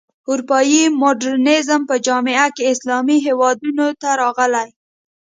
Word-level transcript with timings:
اروپايي 0.29 0.81
مډرنیزم 1.01 1.81
په 1.89 1.95
جامه 2.05 2.45
کې 2.55 2.63
اسلامي 2.73 3.17
هېوادونو 3.27 3.87
ته 4.01 4.09
راغی. 4.21 4.69